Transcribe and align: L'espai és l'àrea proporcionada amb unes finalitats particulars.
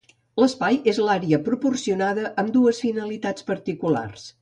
L'espai 0.43 0.79
és 0.93 0.99
l'àrea 1.09 1.39
proporcionada 1.51 2.33
amb 2.45 2.61
unes 2.65 2.83
finalitats 2.89 3.51
particulars. 3.55 4.31